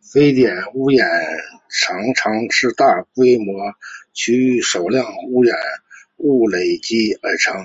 [0.00, 1.06] 非点源污染
[1.68, 3.38] 常常是大范围
[4.14, 5.58] 区域少量污染
[6.16, 7.62] 物累积而成。